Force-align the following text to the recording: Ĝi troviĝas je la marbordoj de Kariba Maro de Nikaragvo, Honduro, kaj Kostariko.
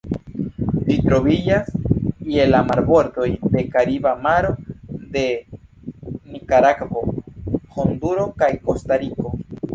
Ĝi 0.85 0.95
troviĝas 1.09 1.67
je 2.35 2.47
la 2.53 2.61
marbordoj 2.69 3.27
de 3.57 3.63
Kariba 3.75 4.15
Maro 4.25 4.55
de 5.19 5.23
Nikaragvo, 6.33 7.05
Honduro, 7.77 8.29
kaj 8.43 8.53
Kostariko. 8.67 9.37